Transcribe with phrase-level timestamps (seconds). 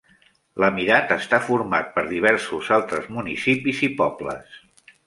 [0.63, 4.63] L'emirat està format per diversos altres municipis i pobles.